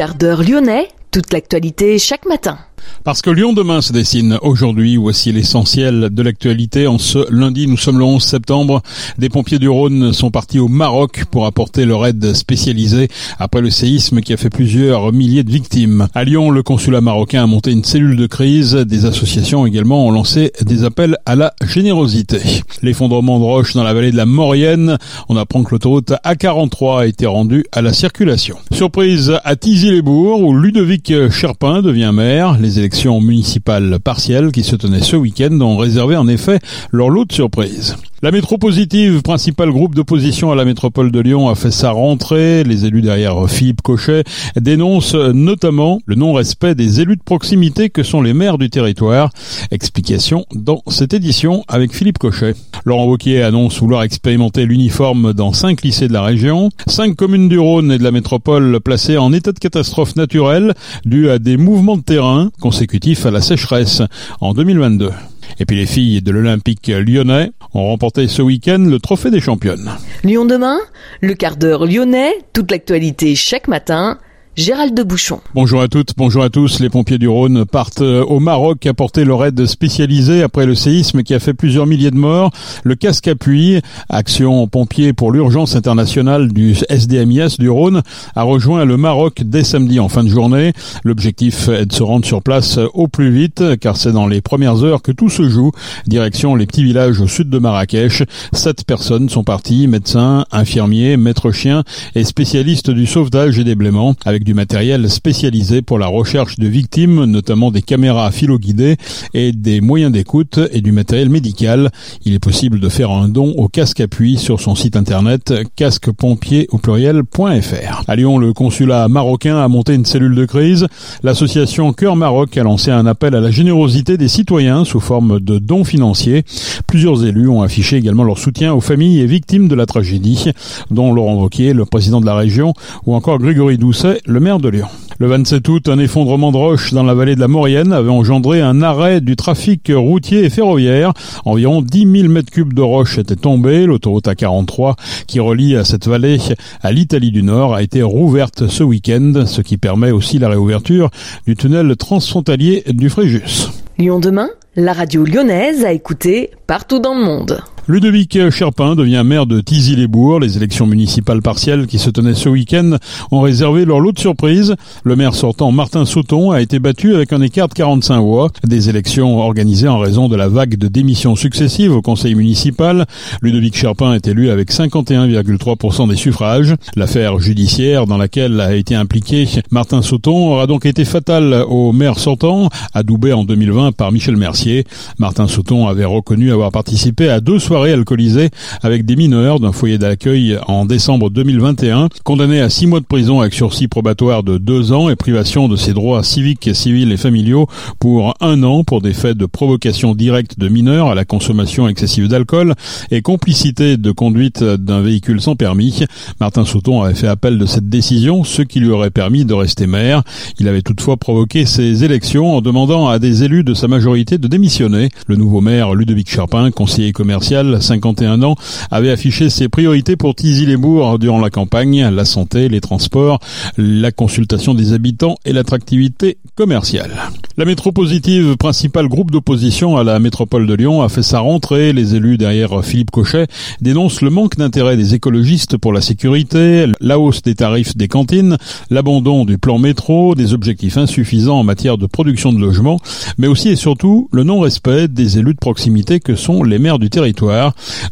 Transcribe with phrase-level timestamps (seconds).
[0.00, 2.58] Quart lyonnais, toute l'actualité chaque matin.
[3.02, 6.86] Parce que Lyon demain se dessine aujourd'hui, voici l'essentiel de l'actualité.
[6.86, 8.82] En ce lundi, nous sommes le 11 septembre.
[9.16, 13.70] Des pompiers du Rhône sont partis au Maroc pour apporter leur aide spécialisée après le
[13.70, 16.08] séisme qui a fait plusieurs milliers de victimes.
[16.14, 18.74] À Lyon, le consulat marocain a monté une cellule de crise.
[18.74, 22.38] Des associations également ont lancé des appels à la générosité.
[22.82, 24.98] L'effondrement de roches dans la vallée de la Maurienne.
[25.30, 28.58] On apprend que l'autoroute A43 a été rendue à la circulation.
[28.72, 32.58] Surprise à Tizy-les-Bourgs où Ludovic Cherpin devient maire.
[32.60, 36.58] Les élections municipales partielles qui se tenaient ce week-end ont réservé en effet
[36.90, 37.96] leur lot de surprises.
[38.22, 42.64] La métropositive, principal groupe d'opposition à la métropole de Lyon, a fait sa rentrée.
[42.64, 44.24] Les élus derrière Philippe Cochet
[44.56, 49.30] dénoncent notamment le non-respect des élus de proximité que sont les maires du territoire.
[49.70, 52.56] Explication dans cette édition avec Philippe Cochet.
[52.84, 56.68] Laurent Wauquiez annonce vouloir expérimenter l'uniforme dans cinq lycées de la région.
[56.88, 60.74] Cinq communes du Rhône et de la métropole placées en état de catastrophe naturelle
[61.06, 64.02] dû à des mouvements de terrain consécutifs à la sécheresse
[64.42, 65.10] en 2022.
[65.58, 69.90] Et puis les filles de l'Olympique lyonnais ont remporté ce week-end le trophée des championnes.
[70.24, 70.78] Lyon demain,
[71.20, 74.18] le quart d'heure lyonnais, toute l'actualité chaque matin.
[74.60, 75.40] Gérald de Bouchon.
[75.54, 76.80] Bonjour à toutes, bonjour à tous.
[76.80, 81.22] Les pompiers du Rhône partent euh, au Maroc apporter leur aide spécialisée après le séisme
[81.22, 82.50] qui a fait plusieurs milliers de morts.
[82.84, 88.02] Le casque appui, action pompiers pour l'urgence internationale du SDMIS du Rhône,
[88.36, 90.74] a rejoint le Maroc dès samedi en fin de journée.
[91.04, 94.84] L'objectif est de se rendre sur place au plus vite car c'est dans les premières
[94.84, 95.72] heures que tout se joue.
[96.06, 98.24] Direction les petits villages au sud de Marrakech.
[98.52, 101.82] Sept personnes sont parties, médecins, infirmiers, maîtres chiens
[102.14, 106.66] et spécialistes du sauvetage et des blaiements avec du matériel spécialisé pour la recherche de
[106.66, 108.96] victimes, notamment des caméras philo-guidées
[109.34, 111.90] et des moyens d'écoute et du matériel médical.
[112.24, 116.66] Il est possible de faire un don au casque appui sur son site internet casquepompier
[116.70, 118.04] au pluriel.fr.
[118.06, 120.86] À Lyon, le consulat marocain a monté une cellule de crise.
[121.22, 125.58] L'association Cœur Maroc a lancé un appel à la générosité des citoyens sous forme de
[125.58, 126.44] dons financiers.
[126.86, 130.50] Plusieurs élus ont affiché également leur soutien aux familles et victimes de la tragédie,
[130.90, 132.74] dont Laurent Wauquiez, le président de la région,
[133.06, 134.86] ou encore Grégory Doucet, le maire de Lyon.
[135.18, 138.62] Le 27 août, un effondrement de roches dans la vallée de la Maurienne avait engendré
[138.62, 141.12] un arrêt du trafic routier et ferroviaire.
[141.44, 143.86] Environ 10 000 mètres cubes de roches étaient tombés.
[143.86, 144.94] L'autoroute A43,
[145.26, 146.38] qui relie cette vallée
[146.80, 151.10] à l'Italie du Nord, a été rouverte ce week-end, ce qui permet aussi la réouverture
[151.46, 153.68] du tunnel transfrontalier du Fréjus.
[153.98, 157.60] Lyon demain, la radio lyonnaise a écouté partout dans le monde.
[157.88, 160.40] Ludovic Cherpin devient maire de Tizy-les-Bourgs.
[160.40, 162.96] Les élections municipales partielles qui se tenaient ce week-end
[163.32, 164.76] ont réservé leur lot de surprises.
[165.02, 168.50] Le maire sortant Martin Sauton a été battu avec un écart de 45 voix.
[168.64, 173.06] Des élections organisées en raison de la vague de démissions successives au conseil municipal.
[173.42, 176.74] Ludovic Cherpin est élu avec 51,3% des suffrages.
[176.96, 182.18] L'affaire judiciaire dans laquelle a été impliqué Martin Sauton aura donc été fatale au maire
[182.18, 184.84] sortant, adoubé en 2020 par Michel Mercier.
[185.18, 188.50] Martin Sauton avait reconnu avoir participé à deux soirées alcoolisé
[188.82, 193.40] avec des mineurs d'un foyer d'accueil en décembre 2021, condamné à six mois de prison
[193.40, 197.66] avec sursis probatoire de deux ans et privation de ses droits civiques, civils et familiaux
[197.98, 202.28] pour un an pour des faits de provocation directe de mineurs à la consommation excessive
[202.28, 202.74] d'alcool
[203.10, 206.04] et complicité de conduite d'un véhicule sans permis.
[206.40, 209.86] Martin Sauton avait fait appel de cette décision, ce qui lui aurait permis de rester
[209.86, 210.22] maire.
[210.58, 214.48] Il avait toutefois provoqué ses élections en demandant à des élus de sa majorité de
[214.48, 215.08] démissionner.
[215.26, 218.54] Le nouveau maire Ludovic Charpin, conseiller commercial, 51 ans,
[218.90, 223.40] avait affiché ses priorités pour Tizy-les-Bourgs durant la campagne, la santé, les transports,
[223.76, 227.10] la consultation des habitants et l'attractivité commerciale.
[227.56, 231.92] La métropositive, principal groupe d'opposition à la métropole de Lyon, a fait sa rentrée.
[231.92, 233.46] Les élus derrière Philippe Cochet
[233.80, 238.56] dénoncent le manque d'intérêt des écologistes pour la sécurité, la hausse des tarifs des cantines,
[238.90, 243.00] l'abandon du plan métro, des objectifs insuffisants en matière de production de logements,
[243.38, 247.10] mais aussi et surtout le non-respect des élus de proximité que sont les maires du
[247.10, 247.49] territoire.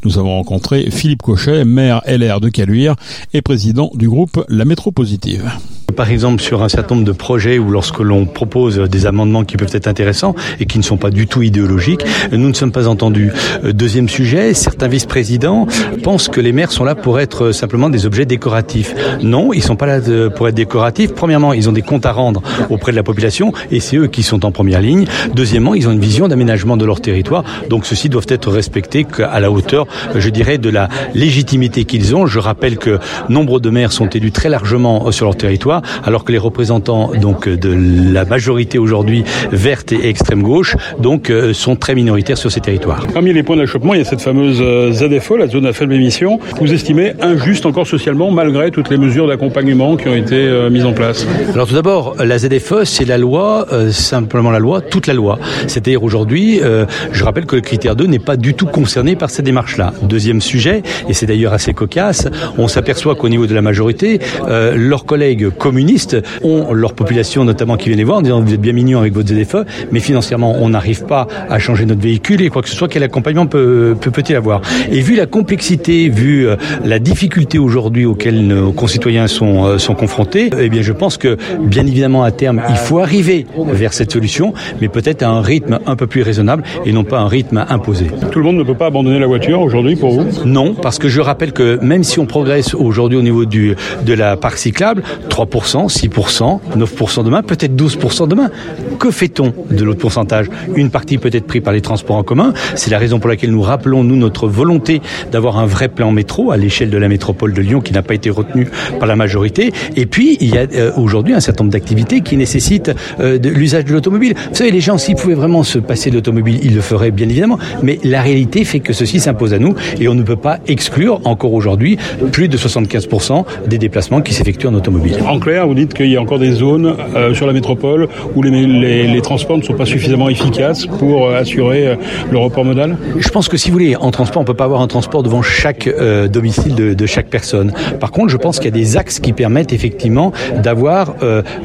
[0.05, 2.95] Nous avons rencontré Philippe Cochet, maire LR de Caluire
[3.35, 5.51] et président du groupe La Métropositive.
[5.97, 9.57] Par exemple, sur un certain nombre de projets où lorsque l'on propose des amendements qui
[9.57, 12.87] peuvent être intéressants et qui ne sont pas du tout idéologiques, nous ne sommes pas
[12.87, 13.33] entendus.
[13.65, 15.67] Euh, deuxième sujet, certains vice-présidents
[16.05, 18.95] pensent que les maires sont là pour être simplement des objets décoratifs.
[19.23, 21.15] Non, ils sont pas là pour être décoratifs.
[21.15, 24.23] Premièrement, ils ont des comptes à rendre auprès de la population et c'est eux qui
[24.23, 25.07] sont en première ligne.
[25.35, 27.43] Deuxièmement, ils ont une vision d'aménagement de leur territoire.
[27.71, 32.27] Donc ceux-ci doivent être respectés à la hauteur, je dirais, de la légitimité qu'ils ont.
[32.27, 32.99] Je rappelle que
[33.29, 37.49] nombre de maires sont élus très largement sur leur territoire, alors que les représentants donc
[37.49, 43.07] de la majorité aujourd'hui verte et extrême gauche donc sont très minoritaires sur ces territoires.
[43.13, 46.39] Parmi les points d'achoppement, il y a cette fameuse ZFE, la zone à faible émission.
[46.61, 50.93] Vous estimez injuste encore socialement malgré toutes les mesures d'accompagnement qui ont été mises en
[50.93, 51.27] place?
[51.53, 55.39] Alors tout d'abord, la ZFE, c'est la loi, simplement la loi, toute la loi.
[55.67, 59.31] C'est-à-dire aujourd'hui, euh, je rappelle que le critère 2 n'est pas du tout concerné par
[59.31, 59.93] cette démarche-là.
[60.03, 64.75] Deuxième sujet, et c'est d'ailleurs assez cocasse, on s'aperçoit qu'au niveau de la majorité, euh,
[64.77, 68.61] leurs collègues communistes ont leur population notamment qui vient les voir en disant vous êtes
[68.61, 72.49] bien mignons avec votre ZFE, mais financièrement on n'arrive pas à changer notre véhicule et
[72.49, 74.63] quoi que ce soit, quel accompagnement peut peut-il avoir?
[74.91, 80.51] Et vu la complexité, vu euh, la difficulté aujourd'hui auxquelles nos concitoyens sont, sont confrontés,
[80.59, 84.53] eh bien je pense que bien évidemment à terme il faut arriver vers cette solution,
[84.81, 88.07] mais peut-être à un rythme un peu plus raisonnable et non pas un rythme imposé.
[88.31, 91.09] Tout le monde ne peut pas abandonner la voiture aujourd'hui pour vous Non, parce que
[91.09, 93.75] je rappelle que même si on progresse aujourd'hui au niveau du,
[94.05, 98.51] de la parc cyclable, 3%, 6%, 9% demain, peut-être 12% demain.
[98.99, 100.51] Que fait-on de l'autre pourcentage?
[100.75, 102.53] Une partie peut être prise par les transports en commun.
[102.75, 105.01] C'est la raison pour laquelle nous rappelons, nous, notre volonté
[105.33, 108.15] d'avoir un vrai plan métro à l'échelle de la métropole de Lyon qui n'a pas
[108.15, 108.69] été retenu
[108.99, 109.73] par la majorité.
[109.97, 112.91] Et puis, il y a euh, aujourd'hui un certain nombre d'activités qui nécessitent
[113.21, 114.35] euh, l'usage de l'automobile.
[114.51, 117.29] Vous savez, les gens, s'ils pouvaient vraiment se passer de l'automobile, ils le feraient bien
[117.29, 117.59] évidemment.
[117.83, 121.21] Mais la réalité fait que ceci s'impose à nous et on ne peut pas exclure
[121.25, 121.99] encore aujourd'hui
[122.33, 125.19] plus de 75% des déplacements qui s'effectuent en automobile.
[125.27, 128.43] En clair, vous dites qu'il y a encore des zones euh, sur la métropole où
[128.43, 131.95] les, les, les, transports ne sont pas suffisamment efficaces pour euh, assurer euh,
[132.31, 132.97] le report modal?
[133.19, 135.23] Je pense que si vous voulez, en transport, on ne peut pas avoir un transport
[135.23, 135.89] devant chaque
[136.31, 137.73] domicile de, de, chaque personne.
[138.01, 141.15] Par contre, je pense qu'il y a des axes qui permettent effectivement d'avoir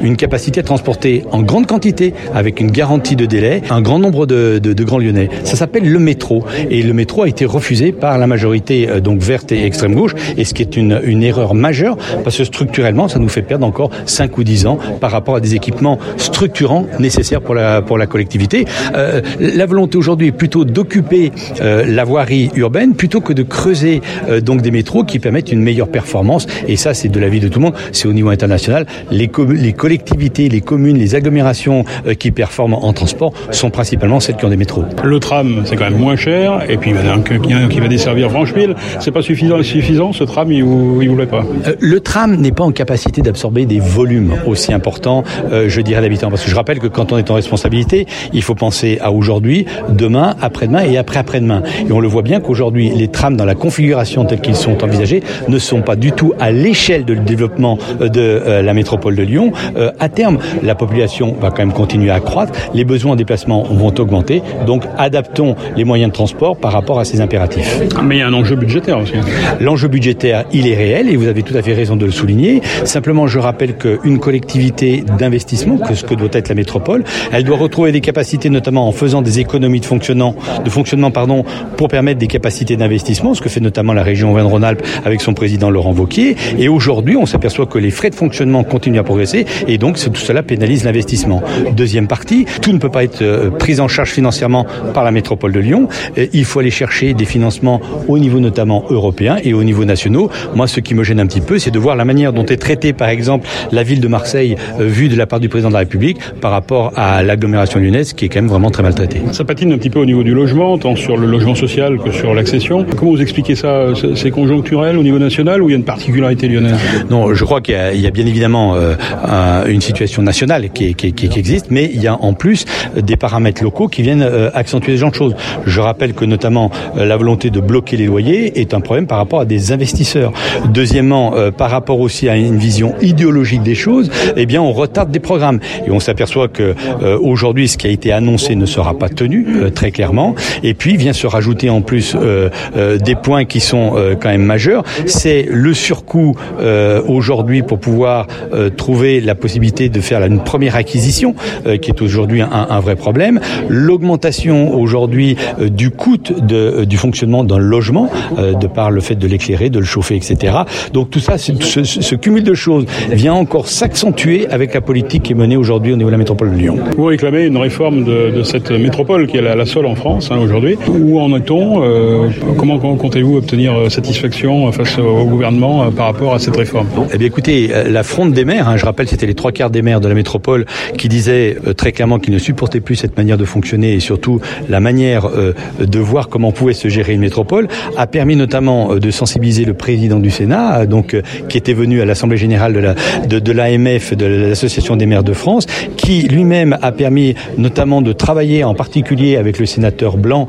[0.02, 4.26] une capacité à transporter en grande quantité avec une garantie de délai un grand nombre
[4.26, 5.28] de, de, de grands lyonnais.
[5.44, 6.44] Ça s'appelle le métro.
[6.70, 10.14] Et le métro a été refusé par la majorité euh, donc verte et extrême gauche,
[10.36, 13.90] et ce qui est une, erreur majeure, parce que structurellement, ça nous fait perdre encore
[14.06, 18.06] 5 ou 10 ans par rapport à des équipements structurants nécessaires pour la, pour la
[18.06, 18.66] collectivité.
[18.94, 24.02] Euh, la volonté aujourd'hui est plutôt d'occuper euh, la voirie urbaine plutôt que de creuser
[24.42, 26.46] donc des métros qui permettent une meilleure performance.
[26.68, 27.74] Et ça, c'est de l'avis de tout le monde.
[27.92, 28.86] C'est au niveau international.
[29.10, 31.84] Les, les collectivités, les communes, les agglomérations
[32.18, 34.84] qui performent en transport sont principalement celles qui ont des métros.
[35.02, 37.80] Le tram, c'est quand même moins cher, et puis il y en a un qui
[37.80, 38.74] va desservir Francheville.
[39.00, 40.64] C'est pas suffisant, suffisant ce tram, il
[41.00, 41.44] il voulait pas?
[41.66, 46.00] Euh, le tram n'est pas en capacité d'absorber des volumes aussi importants, euh, je dirais,
[46.00, 46.30] d'habitants.
[46.30, 49.66] Parce que je rappelle que quand on est en responsabilité, il faut penser à aujourd'hui,
[49.90, 51.62] demain, après-demain et après-après-demain.
[51.88, 55.22] Et on le voit bien qu'aujourd'hui, les trams dans la configuration telle qu'ils sont envisagés
[55.48, 59.52] ne sont pas du tout à l'échelle de développement de euh, la métropole de Lyon.
[59.98, 63.92] À terme, la population va quand même continuer à croître, les besoins en déplacement vont
[63.98, 67.80] augmenter, donc adaptons les moyens de transport par rapport à ces impératifs.
[68.02, 69.12] Mais il y a un enjeu budgétaire aussi.
[69.60, 72.62] L'enjeu budgétaire, il est réel et vous avez tout à fait raison de le souligner.
[72.84, 77.56] Simplement, je rappelle qu'une collectivité d'investissement, que ce que doit être la métropole, elle doit
[77.56, 81.44] retrouver des capacités, notamment en faisant des économies de fonctionnement, de fonctionnement pardon,
[81.76, 85.70] pour permettre des capacités d'investissement, ce que fait notamment la région Auvergne-Rhône-Alpes avec son président
[85.70, 86.36] Laurent Wauquiez.
[86.58, 90.14] Et aujourd'hui, on s'aperçoit que les frais de fonctionnement continuent à progresser et donc tout
[90.14, 91.42] cela pénalise l'investissement.
[91.76, 95.52] Deuxième partie, tout ne peut pas être euh, pris en charge financièrement par la métropole
[95.52, 95.88] de Lyon.
[96.16, 100.30] Et il faut aller chercher des financements au niveau notamment européen et au niveau nationaux.
[100.54, 102.56] Moi, ce qui me gêne un petit peu, c'est de voir la manière dont est
[102.56, 105.74] traitée, par exemple, la ville de Marseille, euh, vue de la part du président de
[105.74, 109.20] la République, par rapport à l'agglomération lyonnaise, qui est quand même vraiment très maltraitée.
[109.32, 112.10] Ça patine un petit peu au niveau du logement, tant sur le logement social que
[112.12, 112.84] sur l'accession.
[112.96, 113.88] Comment vous expliquez ça?
[114.14, 116.76] C'est conjoncturel au niveau national ou il y a une particularité lyonnaise?
[117.10, 121.12] Non, je crois qu'il y, y, a bien évidemment euh, une situation nationale qui, qui,
[121.12, 122.64] qui, existe, mais il y a en plus
[122.96, 125.34] des paramètres locaux qui viennent euh, accentuer les gens de choses.
[125.66, 129.40] Je rappelle que notamment la volonté de bloquer les loyers est un problème par rapport
[129.40, 130.32] à des investisseurs.
[130.72, 135.10] Deuxièmement, euh, par rapport aussi à une vision idéologique des choses, eh bien on retarde
[135.10, 138.94] des programmes et on s'aperçoit que euh, aujourd'hui ce qui a été annoncé ne sera
[138.98, 140.34] pas tenu euh, très clairement.
[140.62, 144.28] Et puis vient se rajouter en plus euh, euh, des points qui sont euh, quand
[144.30, 144.84] même majeurs.
[145.06, 150.76] C'est le surcoût euh, aujourd'hui pour pouvoir euh, trouver la possibilité de faire une première
[150.76, 151.34] acquisition,
[151.66, 153.40] euh, qui est aujourd'hui un, vrai problème.
[153.68, 159.00] L'augmentation aujourd'hui euh, du coût de, euh, du fonctionnement d'un logement, euh, de par le
[159.00, 160.56] fait de l'éclairer, de le chauffer, etc.
[160.92, 161.52] Donc tout ça, ce,
[161.84, 165.96] ce cumul de choses vient encore s'accentuer avec la politique qui est menée aujourd'hui au
[165.96, 166.78] niveau de la métropole de Lyon.
[166.96, 170.30] Vous réclamez une réforme de, de cette métropole qui est la, la seule en France
[170.30, 170.76] hein, aujourd'hui.
[170.88, 172.28] Où en est-on euh,
[172.58, 176.86] Comment, comment comptez-vous obtenir satisfaction face au gouvernement euh, par rapport à cette réforme?
[177.12, 179.82] Eh bien écoutez, la fronde des maires, hein, je rappelle c'était les trois quarts des
[179.82, 180.66] maires de la métropole
[180.96, 184.40] qui disaient euh, très clairement qu'ils ne supportaient plus cette manière de fonctionner et surtout
[184.68, 189.10] la manière euh, de voir comment pouvait se gérer une métropole, a permis notamment de
[189.10, 191.16] sensibiliser le président du Sénat, donc
[191.48, 192.94] qui était venu à l'Assemblée générale de la
[193.28, 198.64] de, l'AMF, de l'Association des maires de France, qui lui-même a permis notamment de travailler
[198.64, 200.48] en particulier avec le sénateur Blanc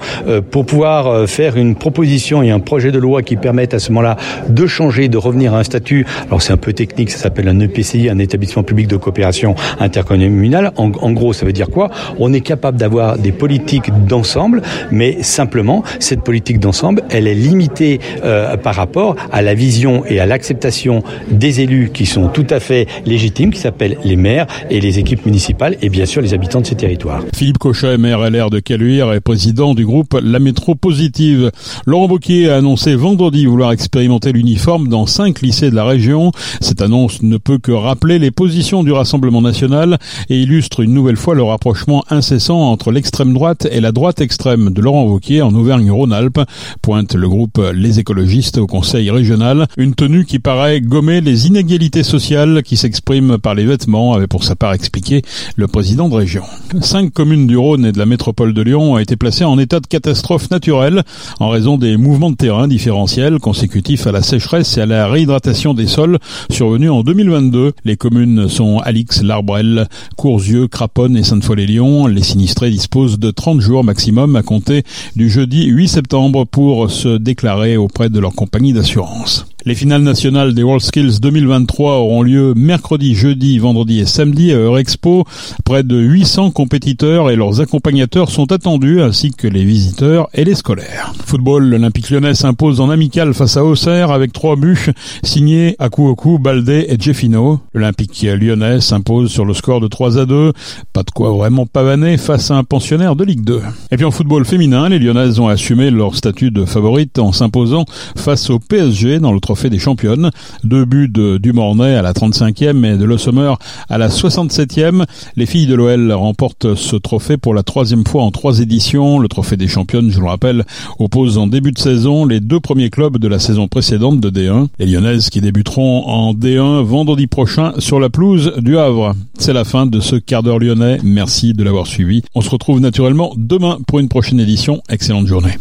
[0.52, 4.18] pour pouvoir faire une proposition et un projet de loi qui permettent à ce moment-là
[4.50, 6.06] de changer, de revenir à un statut.
[6.28, 10.72] Alors c'est un peu technique, ça s'appelle un EPCI, un établissement public de coopération intercommunale.
[10.76, 11.90] En gros, ça veut dire quoi?
[12.20, 18.00] On est capable d'avoir des politiques d'ensemble, mais simplement cette politique d'ensemble, elle est limitée
[18.24, 22.60] euh, par rapport à la vision et à l'acceptation des élus qui sont tout à
[22.60, 26.62] fait légitimes, qui s'appellent les maires et les équipes municipales et bien sûr les habitants
[26.62, 27.24] de ces territoires.
[27.36, 31.52] Philippe Cochet, maire LR de Caluire et président du groupe La Métro Positive.
[31.86, 36.32] Laurent Bocquier a annoncé vendredi vouloir expérimenter l'uniforme dans cinq lycées de la région.
[36.62, 39.98] Cette annonce ne peut que rappeler les positions du Rassemblement national
[40.30, 44.72] et illustre une nouvelle fois le rapprochement incessant entre l'extrême droite et la droite extrême
[44.72, 45.52] de Laurent Wauquiez en
[45.90, 46.42] Auvergne-Rhône-Alpes,
[46.82, 49.68] pointe le groupe Les écologistes au Conseil régional.
[49.78, 54.44] Une tenue qui paraît gommer les inégalités sociales qui s'expriment par les vêtements, avait pour
[54.44, 55.22] sa part expliqué
[55.56, 56.44] le président de région.
[56.82, 59.80] Cinq communes du Rhône et de la métropole de Lyon ont été placées en état
[59.80, 61.04] de catastrophe naturelle
[61.40, 65.74] en raison des mouvements de terrain différentiels consécutifs à la sécheresse et à la réhydratation
[65.74, 67.74] des sols survenus en 2022.
[67.84, 69.88] Les communes sont Alix, L'Arbrel,
[70.18, 72.08] Courzieux, Craponne et Sainte-Foy-les-Lyons.
[72.08, 74.84] Les sinistrés disposent de 30 jours maximum à compter
[75.16, 79.46] du jeudi 8 septembre pour se déclarer auprès de leur compagnie d'assurance.
[79.68, 85.24] Les finales nationales des WorldSkills 2023 auront lieu mercredi, jeudi, vendredi et samedi à Eurexpo.
[85.64, 90.54] Près de 800 compétiteurs et leurs accompagnateurs sont attendus, ainsi que les visiteurs et les
[90.54, 91.14] scolaires.
[91.26, 94.92] Football, l'Olympique lyonnais s'impose en amical face à Auxerre avec trois buts
[95.24, 97.60] signés Akuoku, Baldé et Jeffino.
[97.74, 100.54] L'Olympique lyonnais s'impose sur le score de 3 à 2.
[100.94, 103.62] Pas de quoi vraiment pavaner face à un pensionnaire de Ligue 2.
[103.90, 107.86] Et puis en football féminin, les lyonnaises ont assumé leur statut de favorite en s'imposant
[108.16, 110.32] face au PSG dans le trophée des championnes.
[110.66, 113.54] Deux buts de Dumornay à la 35e et de Le Sommer
[113.88, 115.06] à la 67e.
[115.38, 119.18] Les filles de l'OL remportent ce trophée pour la troisième fois en trois éditions.
[119.18, 120.66] Le trophée des championnes, je le rappelle,
[121.00, 124.68] oppose en début de saison les deux premiers clubs de la saison précédente de D1.
[124.78, 129.14] Les Lyonnaises qui débuteront en D1 vendredi prochain sur la pelouse du Havre.
[129.38, 130.98] C'est la fin de ce quart d'heure lyonnais.
[131.02, 132.24] Merci de l'avoir suivi.
[132.36, 134.82] On se retrouve naturellement demain pour une prochaine édition.
[134.90, 135.56] Excellente journée.